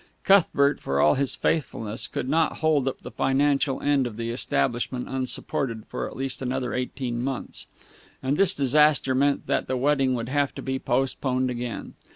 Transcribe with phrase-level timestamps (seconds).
[0.23, 5.07] Cuthbert, for all his faithfulness, could not hold up the financial end of the establishment
[5.07, 7.67] unsupported for at least another eighteen months;
[8.23, 11.93] and this disaster meant that the wedding would have to be postponed again.